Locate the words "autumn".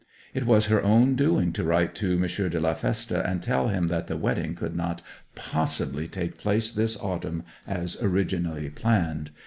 6.97-7.43